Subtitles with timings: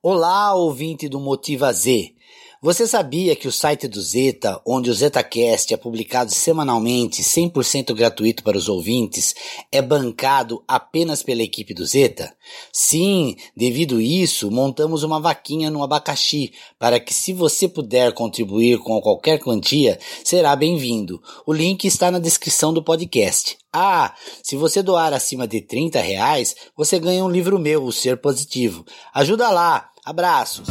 [0.00, 2.14] Olá, ouvinte do Motiva Z.
[2.60, 8.42] Você sabia que o site do Zeta, onde o ZetaCast é publicado semanalmente, 100% gratuito
[8.42, 9.32] para os ouvintes,
[9.70, 12.34] é bancado apenas pela equipe do Zeta?
[12.72, 19.00] Sim, devido isso, montamos uma vaquinha no abacaxi para que, se você puder contribuir com
[19.00, 21.22] qualquer quantia, será bem-vindo.
[21.46, 23.56] O link está na descrição do podcast.
[23.72, 24.12] Ah,
[24.42, 28.84] se você doar acima de 30 reais, você ganha um livro meu, O Ser Positivo.
[29.14, 29.90] Ajuda lá!
[30.04, 30.66] Abraços!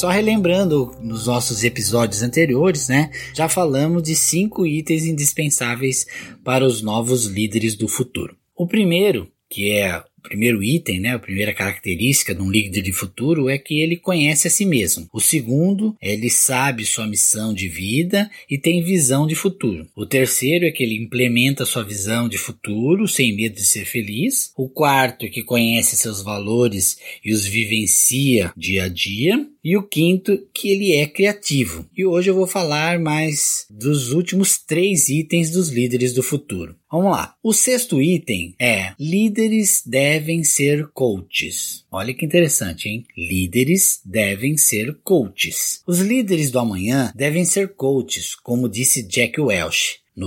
[0.00, 3.10] Só relembrando nos nossos episódios anteriores, né?
[3.34, 6.06] Já falamos de cinco itens indispensáveis
[6.42, 8.34] para os novos líderes do futuro.
[8.56, 12.92] O primeiro, que é o primeiro item, né, a primeira característica de um líder de
[12.92, 15.08] futuro é que ele conhece a si mesmo.
[15.12, 19.88] O segundo, ele sabe sua missão de vida e tem visão de futuro.
[19.96, 24.52] O terceiro é que ele implementa sua visão de futuro sem medo de ser feliz.
[24.56, 29.46] O quarto é que conhece seus valores e os vivencia dia a dia.
[29.62, 31.86] E o quinto, que ele é criativo.
[31.96, 36.79] E hoje eu vou falar mais dos últimos três itens dos líderes do futuro.
[36.90, 37.36] Vamos lá.
[37.40, 41.84] O sexto item é líderes devem ser coaches.
[41.88, 43.06] Olha que interessante, hein?
[43.16, 45.84] Líderes devem ser coaches.
[45.86, 50.00] Os líderes do amanhã devem ser coaches, como disse Jack Welch.
[50.16, 50.26] No,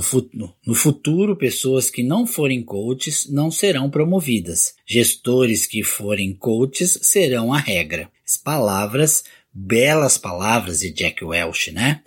[0.66, 4.74] no, futuro, pessoas que não forem coaches não serão promovidas.
[4.85, 8.09] Gestores que forem coaches serão a regra.
[8.25, 12.01] As palavras, belas palavras de Jack Welch, né?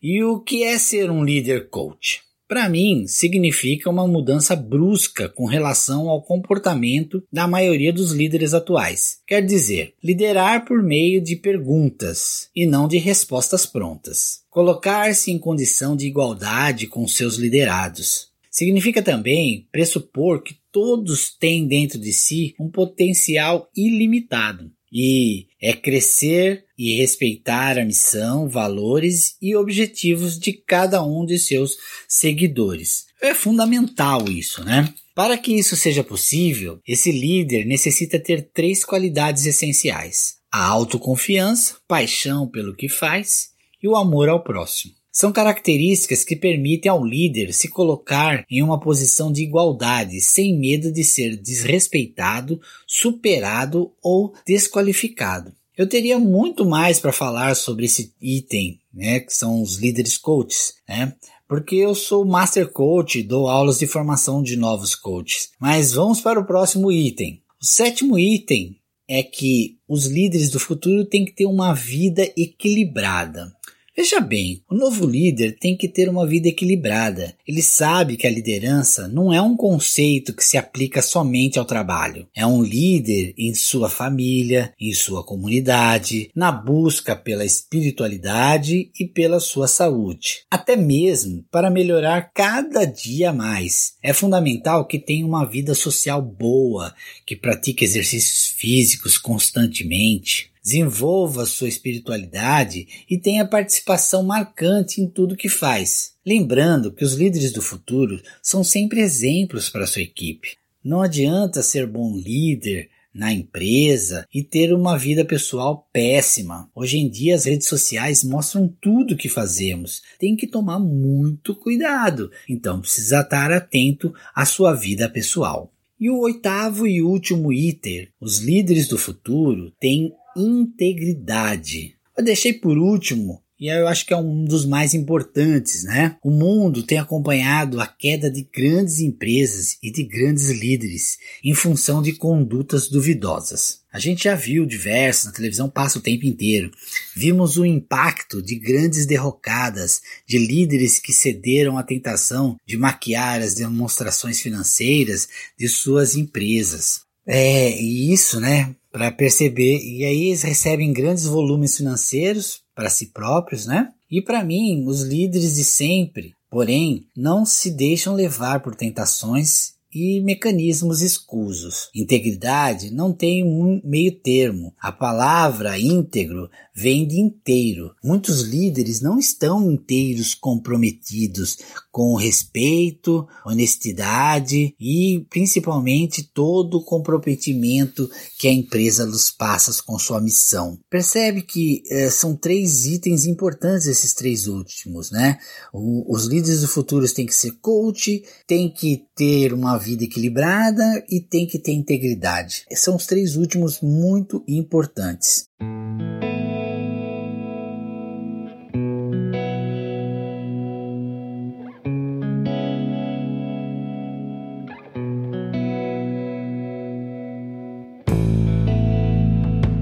[0.00, 2.29] E o que é ser um líder coach?
[2.50, 9.18] Para mim, significa uma mudança brusca com relação ao comportamento da maioria dos líderes atuais.
[9.24, 14.40] Quer dizer, liderar por meio de perguntas e não de respostas prontas.
[14.50, 18.30] Colocar-se em condição de igualdade com seus liderados.
[18.50, 26.64] Significa também pressupor que todos têm dentro de si um potencial ilimitado e é crescer
[26.76, 31.76] e respeitar a missão, valores e objetivos de cada um de seus
[32.08, 33.06] seguidores.
[33.20, 34.92] É fundamental isso, né?
[35.14, 42.48] Para que isso seja possível, esse líder necessita ter três qualidades essenciais: a autoconfiança, paixão
[42.48, 43.50] pelo que faz
[43.82, 44.94] e o amor ao próximo.
[45.12, 50.92] São características que permitem ao líder se colocar em uma posição de igualdade, sem medo
[50.92, 55.52] de ser desrespeitado, superado ou desqualificado.
[55.76, 60.74] Eu teria muito mais para falar sobre esse item, né, que são os líderes coaches,
[60.88, 61.14] né?
[61.48, 65.48] Porque eu sou master coach, dou aulas de formação de novos coaches.
[65.58, 67.42] Mas vamos para o próximo item.
[67.60, 68.76] O sétimo item
[69.08, 73.52] é que os líderes do futuro têm que ter uma vida equilibrada.
[73.96, 77.34] Veja bem, o novo líder tem que ter uma vida equilibrada.
[77.46, 82.26] Ele sabe que a liderança não é um conceito que se aplica somente ao trabalho.
[82.34, 89.40] É um líder em sua família, em sua comunidade, na busca pela espiritualidade e pela
[89.40, 90.44] sua saúde.
[90.48, 93.94] Até mesmo para melhorar cada dia mais.
[94.02, 96.94] É fundamental que tenha uma vida social boa,
[97.26, 105.48] que pratique exercícios físicos constantemente, desenvolva sua espiritualidade e tenha participação marcante em tudo que
[105.48, 106.14] faz.
[106.24, 110.56] Lembrando que os líderes do futuro são sempre exemplos para sua equipe.
[110.82, 116.70] Não adianta ser bom líder na empresa e ter uma vida pessoal péssima.
[116.74, 120.02] Hoje em dia as redes sociais mostram tudo que fazemos.
[120.18, 122.30] Tem que tomar muito cuidado.
[122.48, 125.72] Então precisa estar atento à sua vida pessoal.
[125.98, 131.96] E o oitavo e último item, os líderes do futuro têm integridade.
[132.16, 136.16] Eu deixei por último e eu acho que é um dos mais importantes, né?
[136.24, 142.00] O mundo tem acompanhado a queda de grandes empresas e de grandes líderes em função
[142.00, 143.80] de condutas duvidosas.
[143.92, 146.70] A gente já viu diversos na televisão passa o tempo inteiro.
[147.14, 153.52] Vimos o impacto de grandes derrocadas de líderes que cederam à tentação de maquiar as
[153.52, 155.28] demonstrações financeiras
[155.58, 157.02] de suas empresas.
[157.26, 159.78] É, e isso, né, para perceber.
[159.78, 163.88] E aí eles recebem grandes volumes financeiros para si próprios, né?
[164.10, 170.20] E para mim, os líderes de sempre, porém, não se deixam levar por tentações e
[170.20, 171.88] mecanismos escusos.
[171.94, 174.72] Integridade não tem um meio termo.
[174.80, 177.94] A palavra íntegro vem de inteiro.
[178.02, 181.58] Muitos líderes não estão inteiros comprometidos
[181.90, 188.08] com respeito, honestidade e principalmente todo o comprometimento
[188.38, 190.78] que a empresa lhes passa com sua missão.
[190.88, 195.38] Percebe que eh, são três itens importantes esses três últimos, né?
[195.72, 201.04] O, os líderes do futuro têm que ser coach, têm que ter uma vida equilibrada
[201.10, 202.64] e têm que ter integridade.
[202.72, 205.48] São os três últimos muito importantes.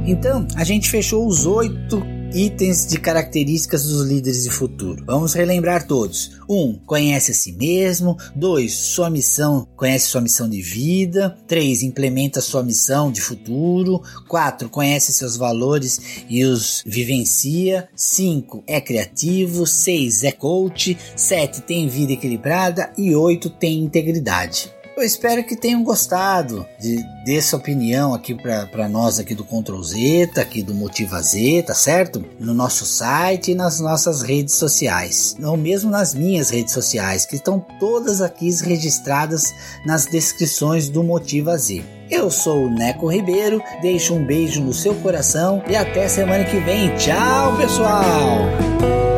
[0.07, 5.03] Então, a gente fechou os oito itens de características dos líderes de futuro.
[5.07, 6.39] Vamos relembrar todos.
[6.49, 6.55] 1.
[6.55, 8.17] Um, conhece a si mesmo.
[8.35, 8.73] 2.
[8.73, 11.37] Sua missão, conhece sua missão de vida.
[11.47, 11.83] 3.
[11.83, 14.03] Implementa sua missão de futuro.
[14.29, 14.69] 4.
[14.69, 17.89] Conhece seus valores e os vivencia.
[17.95, 18.65] 5.
[18.67, 19.67] É criativo.
[19.67, 20.25] 6.
[20.25, 20.97] É coach.
[21.17, 21.63] 7.
[21.63, 22.93] Tem vida equilibrada.
[22.97, 23.51] E 8.
[23.51, 24.73] Tem integridade.
[24.99, 30.33] Eu espero que tenham gostado de, dessa opinião aqui para nós aqui do Ctrl Z,
[30.37, 32.25] aqui do Motiva Z, tá certo?
[32.41, 37.37] No nosso site e nas nossas redes sociais, ou mesmo nas minhas redes sociais, que
[37.37, 39.55] estão todas aqui registradas
[39.87, 41.85] nas descrições do Motiva Z.
[42.11, 46.59] Eu sou o Neco Ribeiro, deixo um beijo no seu coração e até semana que
[46.59, 46.93] vem.
[46.97, 49.18] Tchau, pessoal!